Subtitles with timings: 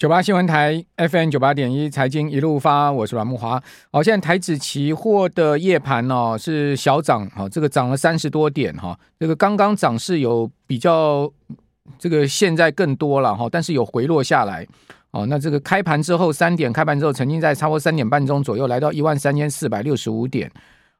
[0.00, 3.62] 九八新闻台 FM 九八点一财经一路发，我是阮木华。
[3.92, 11.30] 好，现在台指期货的夜盘哦是小涨，哈，这个涨了三十多点哈，这个刚刚涨势有比较，
[11.98, 14.66] 这个现在更多了哈，但是有回落下来。
[15.10, 20.50] 哦，那这个开盘之后三点开盘之后，曾经在差不多三点半钟左右来到一万三千四百六十五点，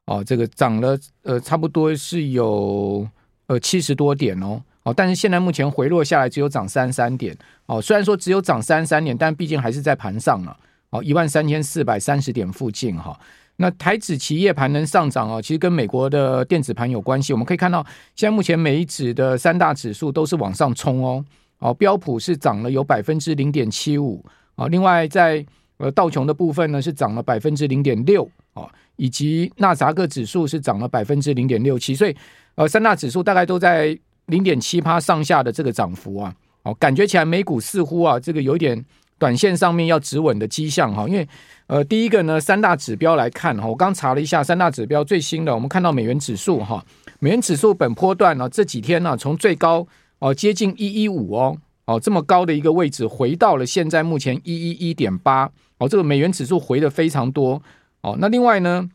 [0.05, 3.09] 哦，这个涨了呃差不多是有
[3.47, 4.61] 呃七十多点哦。
[4.83, 7.37] 哦，但是现在目前回落下来，只有涨三十三点。
[7.67, 10.57] 哦，虽然说只有涨三十三点，但毕竟还是在盘上了。
[10.89, 13.19] 哦，一万三千四百三十点附近哈。
[13.57, 17.35] 那台指企业盘能上涨哦，其实跟美国的电子盘有关系。
[17.35, 17.85] 我们可以看到，
[18.17, 21.23] 现在目前美指的三大指数都是往上冲哦。
[21.59, 24.25] 哦，标普是涨了有百分之零点七五。
[24.55, 25.45] 哦，另外在
[25.77, 28.27] 呃道琼的部分呢是涨了百分之零点六。
[28.55, 31.95] 哦，以及纳扎克指数是涨了百分之零点六七。
[31.95, 32.17] 所以
[32.55, 33.97] 呃三大指数大概都在。
[34.31, 38.83] 零点七趴上下的这个涨幅啊，哦，感觉起来美股似乎啊，这个有点
[39.19, 41.07] 短线上面要止稳的迹象哈。
[41.07, 41.29] 因为
[41.67, 46.83] 呃，第一个呢，三大指标来看哈，我刚查了一下三大指标最新的，我们看到美元指数哈，
[47.19, 49.87] 美元指数本波段呢这几天呢，从最高
[50.21, 57.61] 哦接近一一五哦哦这么高的一个位置，回到了现在目前一一一点八哦，这个美元指数回的非常多
[58.01, 58.17] 哦。
[58.19, 58.89] 那另外呢？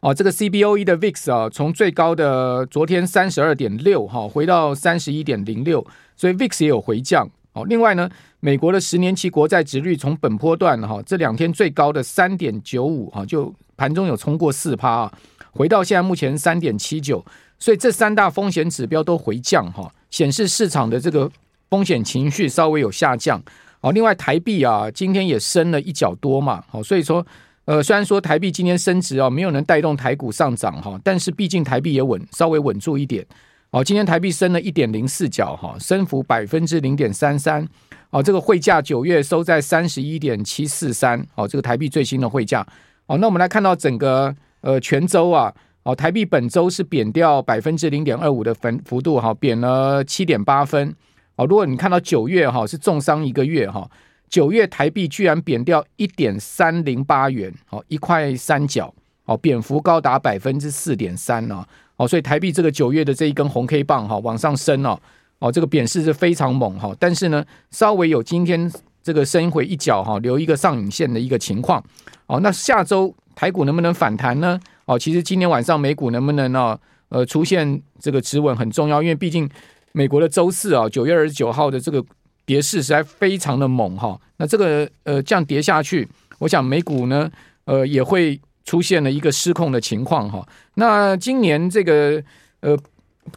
[0.00, 7.28] 哦，这个 CBOE 的 VIX 啊，从最高的昨天三十二点六哈，回到三十一点零六，所以 VIX 也有回降。
[7.52, 8.08] 哦，另外呢，
[8.40, 15.12] 美国的十年期国债殖率从本波段哈这两天最高的三点九五哈，就盘中有冲过四趴啊，
[15.50, 17.22] 回到现在目前三点七九，
[17.58, 21.30] 所以这三大风险指标都回降哈，显示市场的这个
[21.68, 23.42] 风险情绪稍微有下降。
[23.82, 27.26] 哦，另外台币啊，今天也升了一角多嘛，好，所以说。
[27.66, 33.24] 呃，虽然说台币今天升值哦，没有能带动台股上涨哈，但是毕竟台币也稳，稍微稳住一点。
[33.70, 37.64] 哦，今天台币升了一点零四角哈，升幅百分之零点三三。
[38.10, 41.24] 哦，这个汇价九月收在三十一点七四三。
[41.36, 42.66] 哦，这个台币最新的汇价。
[43.06, 50.92] 哦，那我们来看到整个呃全州啊，哦，台币本周是贬掉百分之零点二五的分幅度哈，贬了七点八分。
[51.36, 53.88] 哦，如果你看到九月哈是重伤一个月哈。
[54.30, 64.98] 九月台币居然贬掉一点三零八元，哦，一块三角，哦，贬幅高达百分之四点三呢，哦，所以台币这个九月的这一根红 K 棒哈往上升哦，
[65.40, 68.70] 哦，这个贬势是非常猛哈，但是呢，稍微有今天
[69.02, 71.84] 这个升回一角哈，留一个上影线的一个情况，
[72.26, 74.60] 哦，那下周台股能不能反弹呢？
[74.84, 76.78] 哦，其实今天晚上美股能不能呢？
[77.08, 79.50] 呃，出现这个止稳很重要，因为毕竟
[79.90, 82.04] 美国的周四啊，九月二十九号的这个。
[82.50, 86.08] 跌势实在非常的猛哈，那这个呃这样跌下去，
[86.40, 87.30] 我想美股呢
[87.64, 90.44] 呃也会出现了一个失控的情况哈。
[90.74, 92.20] 那今年这个
[92.58, 92.76] 呃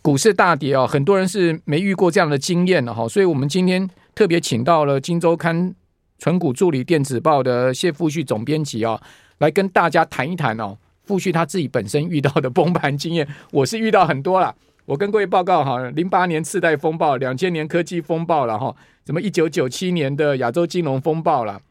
[0.02, 5.70] 股市大跌啊，很多人是没遇过这样的经验的哈，所以我们今天特别请到了《金周刊》
[6.18, 9.00] 存股助理电子报的谢富旭总编辑啊，
[9.38, 14.56] 来跟大家谈一谈哦，富旭他自己本身遇到的崩盘经验，我是遇到很多了。
[14.86, 21.62] 我跟各位报告哈，零八年次贷风暴，两千年科技风暴了哈，什么一九九七年的亚洲金融风暴了，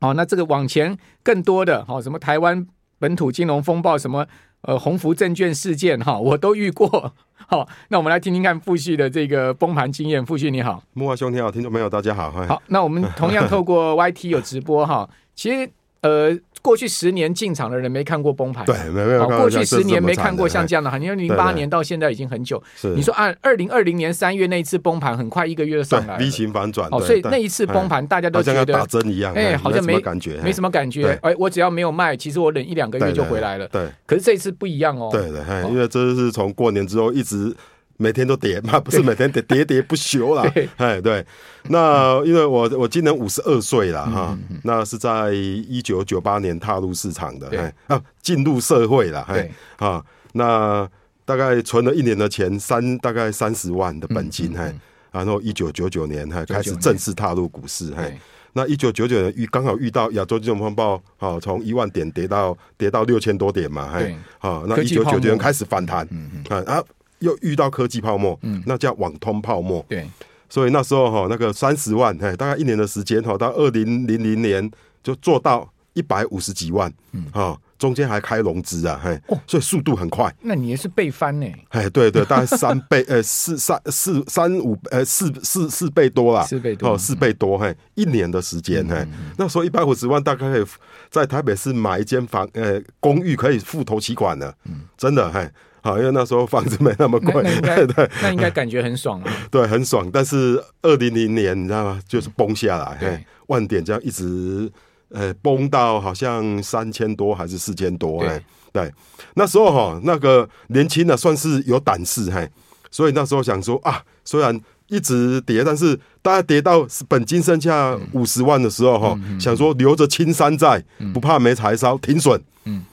[0.00, 2.66] 好，那这个往前更多的哈，什么台湾
[2.98, 4.26] 本土金融风暴，什么
[4.60, 7.14] 呃鸿福证券事件哈，我都遇过。
[7.46, 10.24] 好，那我们来听听看富旭的这个崩盘经验。
[10.24, 12.30] 富旭你好，木华兄你好，听众朋友大家好。
[12.30, 15.70] 好，那我们同样透过 YT 有直播哈，其实
[16.04, 16.38] 呃。
[16.64, 19.28] 过去十年进场的人没看过崩盘，对，没有。
[19.28, 22.62] 过去十年没看过像这样的哈，因为零八年到现在已经很久。
[22.96, 26.88] 你说按二零二零年三月那一次崩盘，很快一个月就上来了，V 型反转。
[26.90, 31.12] 哦，所以那一次崩盘，大家都觉得打针一样，哎，好像没感觉，没什么感觉。
[31.20, 33.68] 哎，我只要没有卖，其实我忍一两个月就回来了。
[33.68, 35.10] 对，可是这次不一样哦。
[35.12, 37.54] 对对，因为这是从过年之后一直。
[37.96, 40.42] 每天都跌嘛，不是每天跌跌跌不休啦。
[40.76, 41.24] 哎，对，
[41.68, 50.88] 那因为我我今年五十二岁了哈，那是在一九九八年踏入市场的，哎啊，进入社会了，哎啊，那
[51.24, 54.74] 大概存了一年的钱，三大概三十万的本金，哎，
[55.12, 58.18] 然后一九九九年还开始正式踏入股市，哎，
[58.54, 66.64] 那一九九九年遇刚好遇到亚洲金融风暴，啊，从一万点跌到跌到六千多点嘛，哎，啊，那一九九九年开始反弹，嗯嗯。
[66.64, 66.82] 啊。
[67.20, 70.08] 又遇到科技泡沫，嗯，那叫网通泡沫，对，
[70.48, 74.70] 所以那时候哈，那个三十万，哎，大概一年的时间哈，到二零零零年
[75.02, 80.34] 就做到一百五十几万，嗯，哈，中间还开融资啊，嘿，所以速度很快。
[80.42, 81.46] 那你也是倍翻呢？
[81.68, 89.06] 哎，对对，大概三倍， 呃，四三四三五，呃，四四四倍多啦，四倍多，哦，四倍多，嘿，一年的时间，嘿，
[89.38, 90.64] 那时候一百五十万大概可以
[91.10, 95.48] 在台北市买一间房，呃，公寓可以付头期款的，嗯，真的，嘿。
[95.84, 99.30] 好，因为那时候房子没那么贵，对 对，那应该感觉很爽啊。
[99.52, 100.08] 对，很爽。
[100.10, 102.00] 但是二零零年你知道吗？
[102.08, 104.72] 就是崩下来，嘿、万点这样一直
[105.10, 108.42] 呃崩到好像三千多还是四千多，哎，
[108.72, 108.90] 对，
[109.34, 112.50] 那时候哈那个年轻的算是有胆识，嘿，
[112.90, 114.58] 所以那时候想说啊，虽然。
[114.88, 122.38] 一直跌，但是大家跌到本金剩下五十万的时候，哈、嗯，想说留着青山在，嗯、不怕没柴烧，停损。
[122.64, 122.84] 嗯，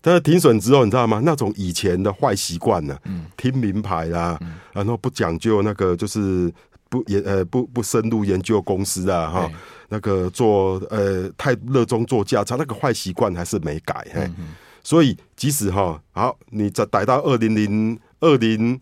[0.00, 1.20] 但是停损之后，你知道吗？
[1.24, 6.52] 那种以前的坏习惯呢，嗯，听名牌啦，嗯、然后不讲究那个，就是
[6.88, 9.50] 不研呃不不深入研究公司啊，哈，
[9.88, 13.94] 那个做呃太热衷做价差，那个坏习惯还是没改。
[14.12, 18.80] 嘿，嗯、所以即使哈好，你再逮到二零零二零。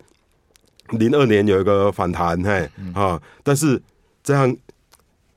[0.92, 3.78] 零二年有一个反弹，嘿，嗯、啊，但是
[4.22, 4.56] 这样，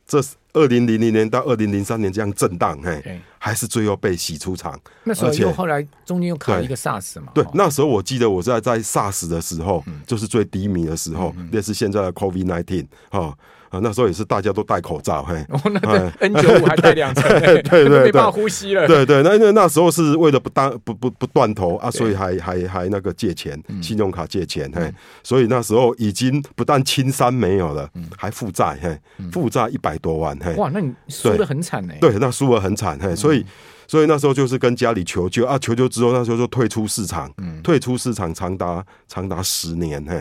[0.08, 0.18] 这
[0.54, 4.80] 二零零零年到二零零三年这样震荡，嘿，对还是最后被洗出场。
[5.04, 13.36] 那时候又后来中间又卡了一个 SARS 嘛，对，那时候我记得我在在 SARS 的时候，嗯、就是最低迷的时候，类似、嗯、现在的 COVID nineteen，哈。
[13.72, 29.00] 啊，那时候也是大家都戴口罩，嘿，哦，那 N 九五还戴两层， 对对对，没办法呼吸了，对对，那因为那时候是为了不当不不不断头啊，所以还还还那个借钱，信用卡借钱，嘿，所以那时候已经不但青山没有了，还负债，嘿，
[29.32, 33.46] 负债一百多万，嘿，哇，那你输的很惨呢，对，那输得很惨，嘿，所以。
[33.92, 40.16] 所以那时候就是跟家里求救啊，求救之后那时候就退出市场，嗯、退出市场长达长达十年，嘿，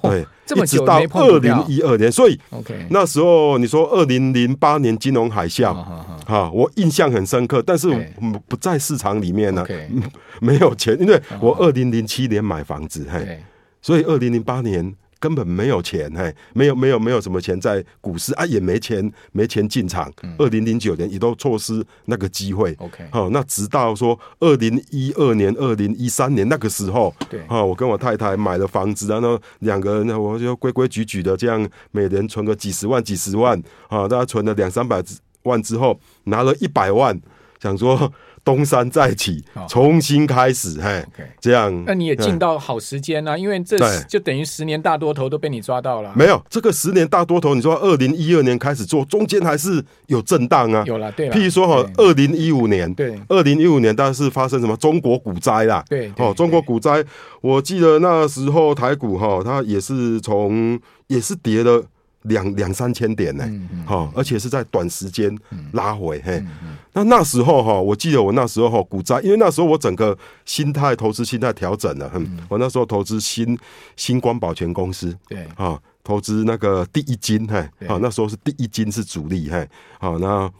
[0.00, 5.74] 哦、对， 这么久一直到二零一二年，所以 OK 那时候你说二零零八年金融海啸，
[6.24, 9.66] 哈，我印象很深刻，但是我不在市场里面呢
[10.40, 13.42] 没有钱，因为我二零零七年买房子，嘿，
[13.82, 14.94] 所以二零零八年。
[15.18, 20.12] 根本没有钱，嘿，没有没有没有什么钱在股市啊，也没钱没钱进场。
[20.38, 22.74] 二零零九年也都错失那个机会。
[22.78, 35.02] OK，好，那直到说二零一二年、二零一三年那个时候，对，哈，我跟我太太买了房子，然后两个人，我就规规矩矩的这样，每人存个几十万、几十万，啊，大家存了两三百
[35.44, 37.20] 万之后，拿了一百万，
[37.60, 38.12] 想说。
[38.46, 41.04] 东山再起，重新开始，嘿，
[41.40, 41.82] 这样。
[41.84, 43.36] 那你也进到好时间呢？
[43.36, 46.12] 因为这就等于十年大多头都被你抓到了。
[46.14, 50.84] 没有这个十年大多头，你说二零一二年开始做，中间还是有震荡啊。
[50.86, 51.28] 有了，对。
[51.30, 55.84] 譬如说哈，二零一五年，对，二零一五年，但是发生什么中国股灾啦？
[55.88, 57.04] 对，哦，中国股灾，
[57.40, 60.78] 我记得那时候台股哈，它也是从
[61.08, 61.82] 也是跌了。
[62.28, 63.44] 两两三千点呢，
[63.84, 65.36] 好，而且是在短时间
[65.72, 66.42] 拉回，嘿，
[66.92, 73.58] 那那时候哈，我记得我那时候哈股灾，因为那时候我整个心态投资心态调整了，哼，我那时候投资新
[73.96, 79.68] 新光保全公司，对，啊，投资那个第一金，嘿，啊，那时候是第一金是主力，嘿，
[79.98, 80.50] 好，那。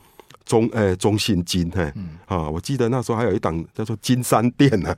[0.47, 1.93] 中诶，中信金嘿，
[2.27, 4.95] 啊，我记得那时候还有一档叫做金山电呢。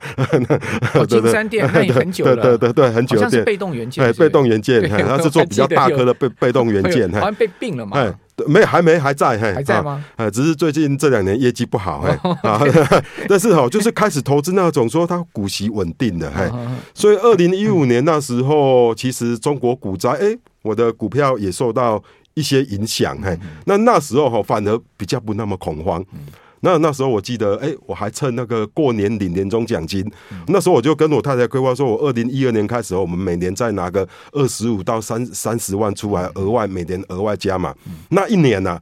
[1.09, 3.17] 金山电那也很久了，对对对，很久。
[3.17, 7.97] 好像是被动元件，哎被动元件，它是做比较大颗的被被动元件， 好像被并了嘛？
[7.97, 8.13] 哎，
[8.45, 10.05] 没，还没，还在，嘿，还在吗？
[10.17, 12.11] 哎，只是最近这两年业绩不好，哎，
[12.47, 12.61] 啊，
[13.27, 16.47] 但是哈，就是开始投资那种说它股息稳定的，嘿，
[16.93, 22.03] 所以二零一五年那时候，其实中国股灾，哎，我的股票也受到。
[22.39, 26.03] 一些影响，嘿，那那时候哈反而比较不那么恐慌。
[26.61, 30.05] 那那时候我记得，哎，我还趁那个过年领年终奖金，
[30.47, 37.73] 那时候我就跟我太太规划说，我二零一二年开始，我们每年再拿个二十五到三三十万出来，额外每年额外加嘛。
[38.09, 38.77] 那一年呢，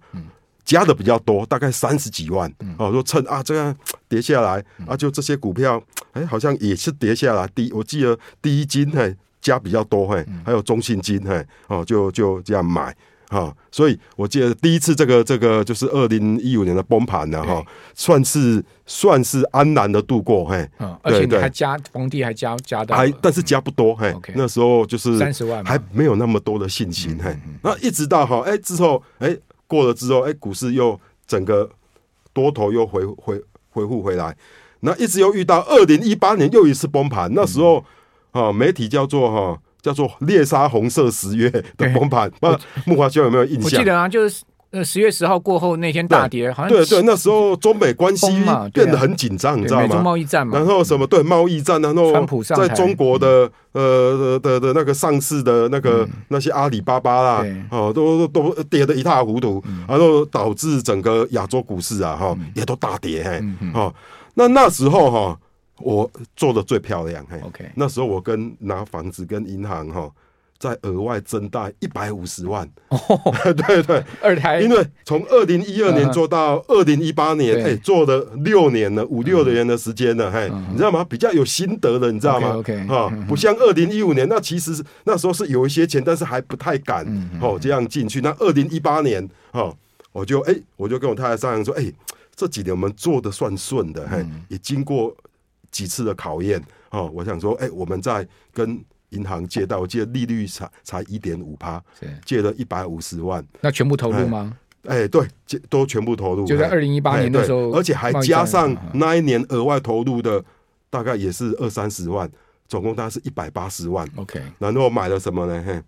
[0.66, 2.52] 加的比较多，大概三十几万。
[2.80, 3.76] 哦，说趁啊这样
[4.10, 5.80] 跌下来啊，就这些股票，
[6.14, 7.48] 哎，好像也是跌下来。
[7.54, 12.96] 第我记得第一金嘿加比较多嘿，还有中信金嘿，哦就就这样买。
[13.30, 17.62] 哈，所以我记得第一次这个这个就是二零一五年的崩盘了哈，
[17.94, 20.66] 算是算是安然的度过嘿，
[21.02, 29.36] 而且你还加房地还加加到，还但是加不多嘿，那时候就是三十万，还没有那么多的信心嘿，那一直到哈哎之后哎
[29.68, 31.70] 过了之后哎股市又整个
[32.32, 33.42] 多头又回回
[33.72, 34.34] 恢复回来，
[34.80, 37.84] 那一直又遇到二零一八年又一次崩盘，那时候
[38.32, 39.62] 啊媒体叫做哈。
[39.88, 41.64] 叫做猎杀红色十月的
[41.94, 43.64] 崩盘，不知道慕驊兄有没有印象？
[43.64, 48.28] 我记得啊，就是呃十月十号过后那天大跌，好像对对，那时候中美关系
[48.74, 50.02] 变得很紧张，你知道吗？
[50.02, 52.12] 贸易战嘛，然后什么对贸易战，然后
[52.44, 63.42] 在中国的呃的的那个上市的那个那些阿里巴巴啦，哦都都跌得一塌糊涂，然后导致整个亚洲股市啊哈也都大跌，嘿，
[63.74, 63.94] 哦，
[64.34, 65.40] 那那时候哈。
[65.80, 67.72] 我做的最漂亮，嘿，OK。
[67.76, 70.12] 那时候我跟拿房子跟银行哈，
[70.58, 73.00] 再额外增贷一百五十万，哦、
[73.68, 81.04] 对对，二胎，因为从二零一二年做到二零一八年，哎、嗯，做了六年了，五六年的时间了，嘿、嗯，你知道吗？
[81.04, 87.06] 比较有心得的，你知道吗？OK，哈、哦，不像二零一五年，那其实那时候是有一些钱，但是还不太敢，
[87.40, 88.22] 哦，这样进去。
[88.22, 89.72] 那二零一八年，哈，
[90.12, 91.86] 我就哎，我就跟我太太商量说，哎，
[92.36, 95.16] 这几年我们做的算顺的，嘿，也经过
[95.72, 98.84] 几次的考验，哦，我想说，哎，我们在跟。
[99.12, 101.82] 银行借到，我记得利率才才一点五趴，
[102.26, 104.58] 借了一百五十万，那全部投入吗？
[104.84, 105.26] 哎、欸，对，
[105.70, 110.44] 都全部投入，就在二零一八年的时候，而且还加上那一年额外投入的，
[110.90, 112.30] 大概也是二三十万，
[112.68, 114.06] 总共大概是一百八十万。
[114.18, 115.64] OK，然后买了什么呢？
[115.66, 115.82] 嘿，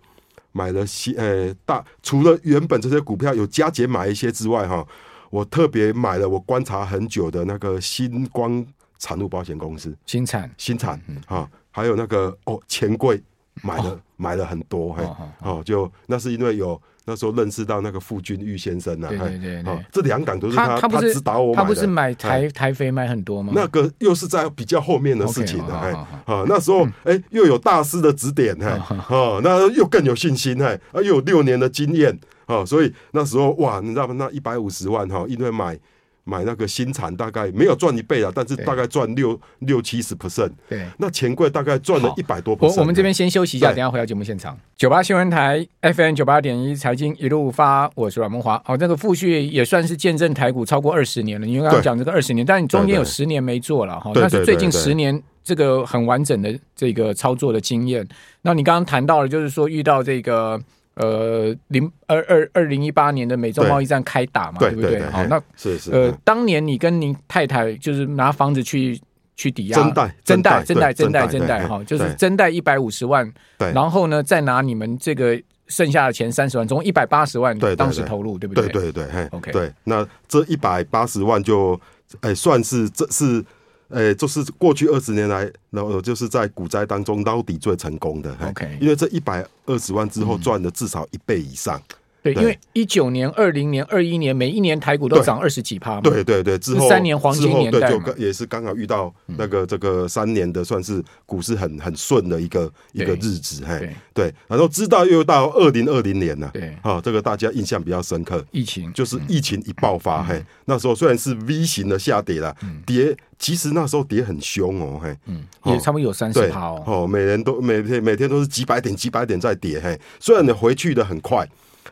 [0.54, 4.88] 买了新，呃、欸，大除了原本这些股票有加减买一些之外，哈，
[5.30, 8.66] 我特别买了我观察很久的那个新光
[9.00, 11.50] 产物保险公司，新产，新产，哈。
[11.72, 13.22] 还有那个哦，钱柜
[13.62, 23.54] 买了、哦、买了很多，嘿，哦，哦就那是因为有那时候认识到那个傅君玉先生啊，对对对，这两档都是他他，他指导我买的，他不是买台台肥买很多吗？
[23.56, 34.16] 那个又是在比较后面的事情的，哎、okay, 哦，啊、哦，那时候哎、嗯、又有大师的指点，哎、哦，哦，那又更有信心，哎，啊又有六年的经验，哦，所以那时候哇，你知道吗？
[34.18, 35.80] 那一百五十万哈，因为买。
[36.24, 40.52] 买那个新产大概没有赚一倍啊，但是大概赚六六七十 percent。
[40.68, 42.76] 对，那钱柜大概赚了一百多 percent。
[42.76, 44.58] 我我们这边先休息一下，等一下回到节目现场。
[44.78, 48.62] 九八新闻台 FM 九八点一财经一路发，我是阮慕驊。
[48.64, 51.48] 好，这个富旭也算是见证台股超过二十年了。
[51.48, 54.12] 你刚刚讲这个二十年，但你中间有十年没做了哈。
[54.14, 58.08] 但是最近十年这个很完整的这个操作的经验。
[58.44, 60.62] 那你刚刚谈到了，就是说遇到这个。
[60.96, 65.02] 呃，零二二二零一八年的美洲贸易战开打嘛，对，对不对？
[65.12, 69.00] 好，那是是呃，当年你跟您太太就是拿房子去
[69.36, 78.68] 去抵押，增贷增贷增贷增贷增贷哈，就是增贷一百五十万，然后呢，再拿你们这个剩下的钱三十万，总共一百八十万，对，当时投入对不对？
[78.68, 81.80] 对对对，OK，对，那这一百八十万就
[82.22, 83.44] 哎算是这是。
[83.90, 88.36] 哎、欸，就是过去二十年来，然后就是在股灾当中捞底最成功的。
[88.48, 91.78] OK，因为这一百二十万之后赚了至少一倍以上。
[91.78, 96.02] 嗯对，因为一九年、二零年、二一年，每一年台股都涨二十几趴嘛。
[96.02, 104.34] 对对对，之后三年黄金年代就也是刚好遇到那个这个三年的算是股市很很顺的一个一个日子，嘿，对。
[104.48, 108.46] 然后知道又到二零二零年了，对，哈，这个大家印象比较深刻。
[108.52, 108.92] 疫情。
[108.92, 112.54] 就是疫情一爆发，嘿，那时候虽然是 V 型的下跌了，
[112.86, 121.48] 跌其实那时候跌很凶哦，嘿，嗯，也差不多有三十趴哦，每人都每天每天都是几百点几百点在跌，嘿，虽然你回去的很快。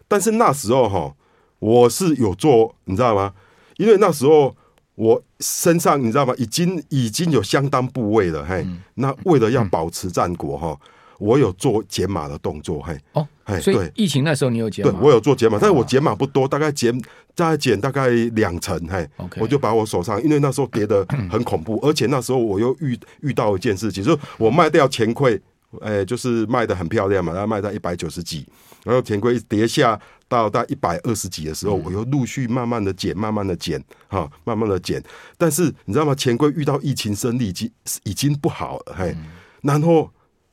[0.08, 1.14] 但是那时候哈，
[1.60, 3.34] 我是有做，你知道吗？
[3.78, 4.56] 因为那时候
[4.96, 8.66] 我身上你知道吗，已经已经有相当部位了，嘿。
[8.96, 10.80] 那为了要保持战果哈，
[11.20, 12.98] 我有做减码的动作，嘿。
[13.14, 14.92] 哦，嘿，所以疫情那时候你有减码？
[14.92, 16.98] 对，我有做减码，但是我减码不多，大概减
[17.36, 19.08] 大概减大概两成，嘿。
[19.40, 25.40] 我就把我手上，因为那时候跌的 很恐怖，而且那时候我又遇遇到一件事情，就是我卖掉钱柜，
[25.82, 28.44] 哎，就是卖的很漂亮嘛，然后卖到一百九十几。
[28.88, 35.04] 然后钱柜跌下到大概一百二十几的时候，我又陆续慢慢的减，慢慢的减，哈，慢慢的减。
[35.38, 36.16] 但是你知道吗？
[36.16, 37.70] 钱柜遇到疫情生意已经
[38.04, 39.14] 已经不好了，嘿。
[39.62, 40.10] 然后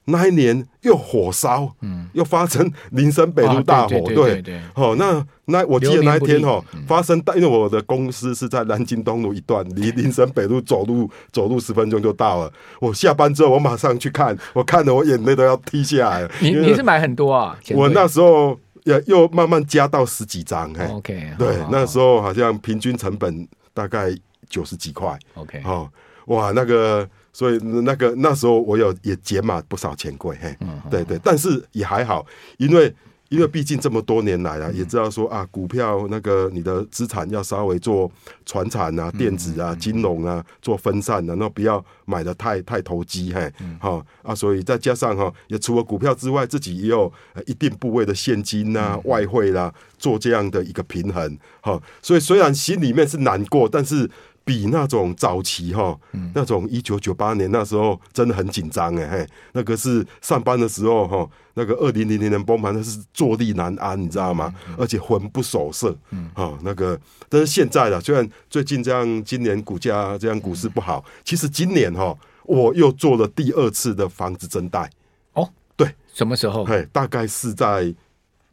[0.06, 4.61] 那一年又火烧，嗯，又发生林森北路大火，对对。
[4.75, 12.52] 哦，那那我记得那一天哦，发生，因为我的公司是在南京东路一段，离 林森北路走路走路十分钟就到了。
[12.80, 16.30] 我下班之后，我马上去看，我看的我眼泪都要滴下来了。
[16.40, 17.58] 你你是买很多啊？
[17.70, 20.84] 我那时候也又慢慢加到十几张，嘿。
[20.84, 24.14] OK，对，那时候好像平均成本大概
[24.50, 25.18] 九十几块。
[25.34, 25.88] OK，哦，
[26.26, 27.08] 哇，那个。
[27.34, 30.56] 所以那个那时候我有也解码不少钱柜，嘿，
[30.88, 32.24] 对对，但是也还好，
[32.58, 32.94] 因为
[33.28, 38.08] 因为毕竟这么多年来啊，也知道说啊，股票那个你的资产要稍微做
[38.46, 47.12] 传产啊、电子啊、金融啊做分散的，那不要买的太太投机，嘿，好啊，所以再加上哈，也除了股票之外，自己也有
[47.46, 54.08] 一定部位的现金啊、外汇啦，做这样的一个平衡，好，所以虽然心里面是难过，但是。
[54.44, 55.98] 比那种早期哈，
[56.34, 64.54] 那种一九九八年那时候真的很紧张哎嘿，那个是上班的时候哈，那个二零零零年崩盘那是坐立难安，你知道吗？
[64.76, 74.90] 而且魂不守舍，嗯，哈，那个但是现在的虽然最近这样，今年股价这样股市不好，其实今年哈我又做了第二次的房子增贷。
[75.32, 76.64] 哦，对，什么时候？
[76.64, 77.94] 嘿，大概是在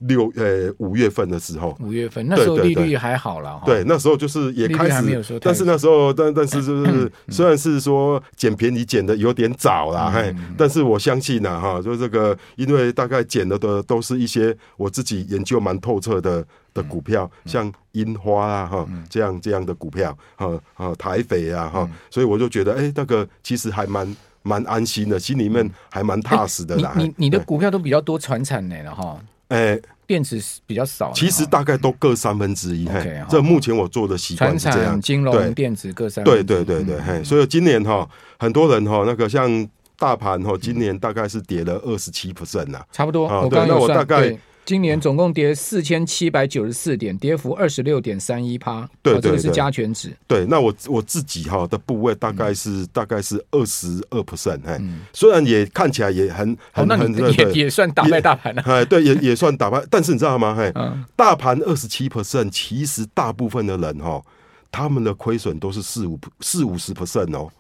[0.02, 16.44] 六呃五月份的时候，五月份那时候利率还好了，对，那时候就是也开始，但是那时候但但是就是虽然是说捡便宜捡的有点早啦，嘿，但是我相信呢哈，就这个因为大概捡的的都是一些我自己研究蛮透彻的
[16.74, 26.94] 的股票，像樱花啊哈这样这样的股票，哈啊台肥啊哈，所以我就觉得哎那个其实还蛮蛮安心的，心里面还蛮踏实的啦。
[26.98, 29.20] 你你你的股票都比较多传产的了哈。
[29.52, 32.88] 哎，电池比较少，其实大概都各三分之一。
[32.88, 36.24] 嘿，这目前我做的习惯是这样，金融、电子各三。
[36.24, 38.08] 对对对对，嘿，所以今年哈，
[38.40, 39.68] 很多人哈，那个像
[39.98, 43.28] 大盘哈，今年大概是跌了二十七 percent 呐，差不多。
[43.28, 44.38] 啊，对，那我大概。
[44.72, 48.90] 今年总共跌四千七百九十四点，跌幅二十六点三一趴。
[49.02, 50.16] 对，对，对，这个是加权值。
[50.26, 58.62] 对，那我我自己哈的部位大概是、嗯、大概是二十二 percent，哎，虽然也看起来也很很很也也算打败大盘了。
[58.62, 60.56] 哎，对，也也算打败，但是你知道吗？
[60.56, 64.24] 嘿，嗯、大盘二十七 percent，其实大部分的人哈，
[64.72, 67.52] 他们的亏损都是四五四五十 percent 哦。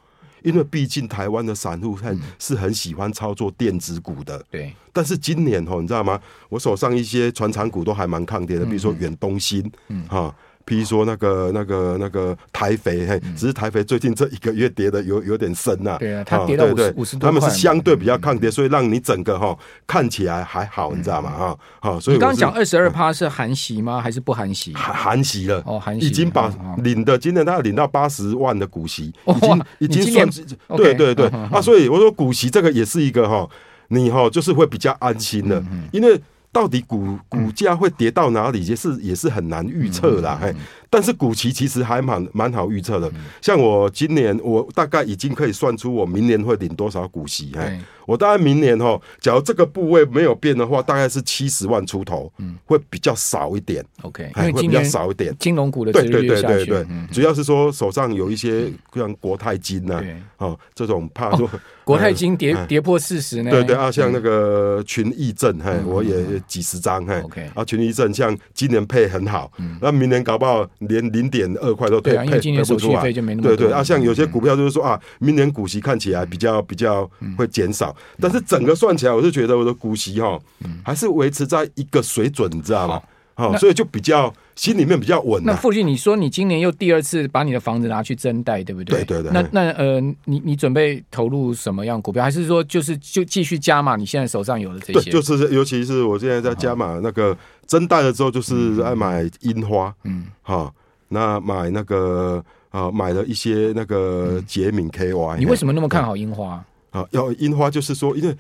[0.41, 4.74] 因为毕竟台湾的散户很是很喜欢操作电子股的，对。
[4.93, 6.19] 但是今年哦，你知道吗？
[6.50, 10.36] 我手上一些船厂股都还蛮抗跌的，比如说远东新，嗯，哈。
[10.71, 15.97] 比如说那个、那个、那个台肥，嘿，只是台肥最近这一个月跌的有有点深呐。
[15.99, 16.63] 对啊，它跌到
[16.95, 17.29] 五十多块。
[17.29, 19.53] 他们是相对比较抗跌，所以让你整个哈
[19.85, 21.29] 看起来还好，你知道吗？
[21.29, 23.99] 哈，好，所以你刚刚讲二十二趴是含息吗？
[23.99, 24.73] 还是不含息？
[24.73, 30.29] 含含息了哦，含息已经把领的今年他要领到八十万的股息，已经已经算
[30.77, 33.45] 对对对啊，所以我说股息这个也是一个哈，
[33.89, 35.61] 你哈就是会比较安心的，
[35.91, 36.17] 因为。
[36.51, 40.53] 到底股股价会跌到哪里，也是也是很难预测啦，嘿。
[40.93, 43.10] 但是股息其实还蛮蛮好预测的，
[43.41, 52.29] 像我今年我大概已经可以算出我明年会领多少股息，哎，我大概明年哈，假如这个部位没有变的话，大概是七十万出头，
[52.65, 55.33] 会比较少一点，OK，会比较少一点。
[55.39, 60.03] 金融股的对对对对对，主要是说手上有一些像国泰金呐，
[60.39, 61.50] 哦，这种怕说
[61.86, 70.67] 国泰金跌跌破四十呢，对对啊，像那个群益证，嘿，我也几十张，嘿，OK，啊，群益证像今年配很好，那明年搞不好。
[70.81, 73.01] 连零点二块都配配配不出来，
[73.41, 80.39] 对对啊，像有些股票就是说啊，明年股息看起来比较比较会减少，但是整个算起来，我是觉得我的股息哈，
[80.83, 83.01] 还是维持在一个水准，你知道吗？
[83.41, 85.41] 好，所以就比较心里面比较稳。
[85.43, 89.03] 那父亲，你说你今年又第二次把你的房子拿去增贷，对不对？
[89.03, 89.31] 对对对。
[89.31, 92.24] 那那呃，你你准备投入什么样股票？
[92.24, 93.96] 还是说就是就继续加码？
[93.96, 95.09] 你现在手上有的这些？
[95.09, 100.74] 对，就是尤其是我现在在加码那个增贷了之后，就是爱买樱花，嗯，好。
[101.13, 105.35] 那买那个啊，买了一些那个杰敏 KY。
[105.37, 106.63] 你为什么那么看好樱花？
[106.92, 108.33] 啊，要樱花就是说，因为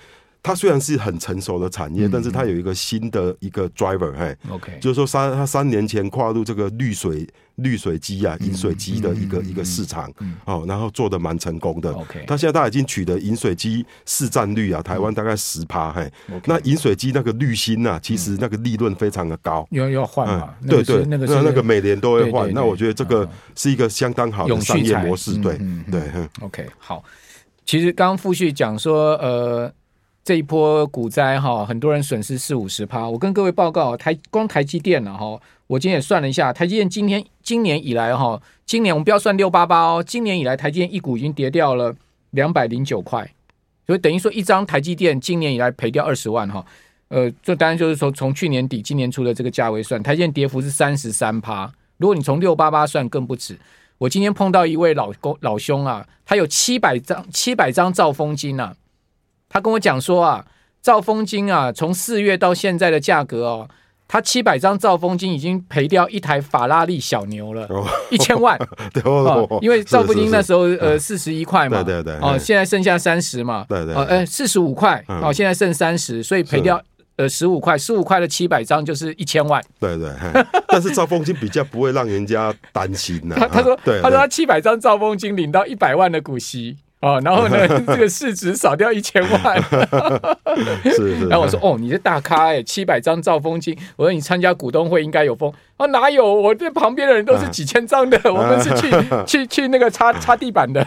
[0.43, 7.27] 它虽然是很成熟的产业，但是它有一个新的一个 driver，嘿，OK，就是说三它三年前跨入这个滤水。
[7.55, 10.11] 滤水机啊，饮水机的一个一个市场
[10.45, 11.91] 哦，然后做的蛮成功的。
[11.91, 15.91] OK，他现在它已经取得饮水机市占率啊，台湾大概十趴。
[15.91, 16.11] 嘿，
[16.45, 19.67] 那饮水机那个滤芯啊，其实那个利润非常的高。
[19.69, 20.55] 要要换嘛？
[20.67, 22.51] 对对，那个那个每年都会换。
[22.51, 25.37] 那我觉得这个是一个相当好的商业模式。
[25.37, 25.59] 对
[25.91, 26.01] 对
[26.39, 27.03] ，OK，好。
[27.63, 29.71] 其实刚刚富钧讲说，呃，
[30.23, 33.09] 这一波股灾哈，很多人损失四五十趴。
[33.09, 35.39] 我跟各位报告，台光台积电了哈。
[35.67, 41.95] 我今天也算了一下，台积电今天今年以来哈，今年我们不要算六八八哦，今年以来台积电一股已经跌掉了
[42.31, 43.27] 两百零九块，
[43.87, 46.63] 所以等于说一张台积电今年以来赔掉二十万哈，
[47.07, 53.57] 呃，这当然就是说从去年底今年初的这个价位算，台积电跌幅是三十三趴，如果你从六八八算更不止。
[53.97, 58.75] 我今天碰到一位老公老兄啊，他有七百张七百张兆丰金啊，
[59.51, 60.45] 他跟我讲说啊，
[60.81, 63.67] 兆丰金啊，从四月到现在的价格哦。
[64.07, 67.65] 他七百张兆丰金已经赔掉一台法拉利小牛了，
[68.09, 68.59] 一千万。
[69.05, 72.15] 哦，因为兆丰金那时候呃四十一块嘛，对对对。
[72.15, 73.95] 哦，现在剩下三十嘛，对对。
[73.95, 76.81] 哦，哎，四十五块，哦，现在剩三十，所以赔掉
[77.15, 79.63] 呃十五块，十五块的七百张就是一千万。
[79.79, 80.11] 对对。
[80.67, 83.35] 但是兆丰金比较不会让人家担心呐。
[83.39, 86.75] 他他说，他说他七百张兆丰金领到一百万的股息。
[87.01, 89.61] 哦，然后呢， 这个市值少掉一千万，
[90.85, 91.27] 是是。
[91.27, 93.75] 然后我说，哦，你是大咖哎，七百张兆丰金。
[93.95, 95.51] 我说你参加股东会应该有风。
[95.77, 96.23] 哦，哪有？
[96.23, 98.87] 我这旁边的人都是几千张的，我们是去
[99.25, 100.85] 去去那个擦擦地板的。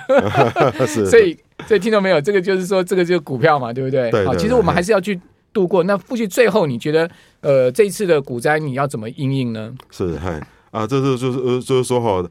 [0.87, 1.05] 是。
[1.07, 2.21] 所以，所以听到没有？
[2.21, 4.09] 这个就是说，这个就是股票嘛，对不对？
[4.13, 4.25] 对。
[4.25, 5.21] 好，其实我们还是要去
[5.53, 5.83] 度过。
[5.83, 9.75] 那富钧最后你觉得，呃，这一次的股灾你要怎么应应呢？
[9.91, 12.25] 是，嗨啊，这是就是呃，就是说哈。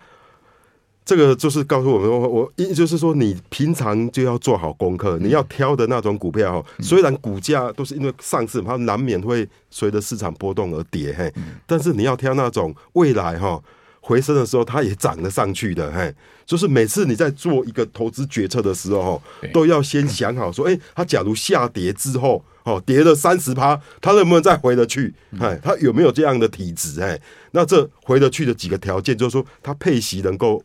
[1.05, 11.29] 这个就是告诉我们，我我一就是说，你平常就要做好功课，你要挑的那种股票，虽然股价都是因为上市，它难免会随着市场波动而跌，嘿，
[11.67, 13.61] 但是你要挑那种未来哈
[13.99, 16.13] 回升的时候，它也涨得上去的，嘿，
[16.45, 25.13] 就是每次你在做一个投资决策的时候，都要先想好说，哎，它假如下跌之后，哦，跌了三十趴，它能不能再回得去？
[25.41, 27.01] 哎，它有没有这样的体质？
[27.01, 27.19] 哎，
[27.51, 30.63] 那这回得去的几个条件，就是说它配息能够。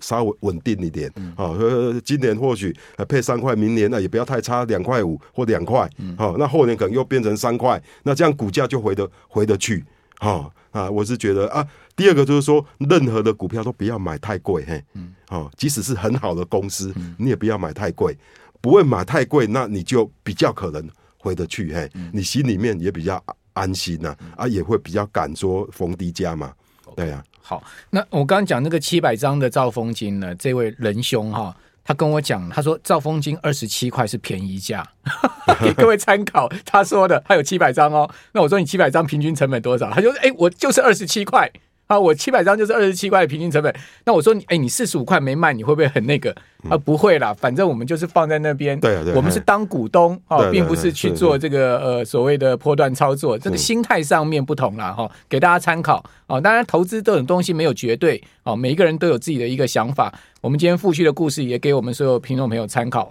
[0.00, 2.74] 稍微稳定一点，好、嗯，今年或许
[3.08, 9.84] 配三块，明年那也不要太差，两块五或两块，好，那后年可能又变成三块，那这样股价就回得回得去，
[10.18, 14.84] 好啊，我是觉得啊，第二个就是说，任何的股票都不要买太贵，嘿，
[15.28, 18.16] 好，即使是很好的公司，你也不要买太贵，
[18.60, 23.22] 不会买太贵，那你就比较可能回得去，嘿，你心里面也比较
[23.54, 26.52] 安心呐，啊，也会比较敢说逢低加嘛，
[26.94, 27.24] 对呀。
[27.48, 30.34] 好，那我刚刚讲那个七百张的兆丰金呢？
[30.34, 34.86] 这位仁兄哈，他跟我讲，他说兆丰金二十七块是便宜价，
[35.64, 36.46] 给各位参考。
[36.66, 38.06] 他说的，他有七百张哦。
[38.32, 39.90] 那我说你七百张平均成本多少？
[39.90, 41.50] 他就说，哎，我就是二十七块。
[41.88, 43.74] 啊，我七百张就是二十七块的平均成本。
[44.04, 46.34] 那我说你，哎，你四十五块没卖，你会不会很那个？
[46.68, 48.78] 啊，不会啦，反正我们就是放在那边。
[48.80, 53.38] 对对，我们是当股东啊，并不是去做这个呃所谓的波段操作。
[53.38, 56.40] 这个心态上面不同了哈，给大家参考啊。
[56.40, 60.12] 当然，投资这种东西没有绝对啊，每一个人都有自己的一个想法。
[60.40, 63.06] 我们今天富旭的故事也给我们所有听众朋友参考。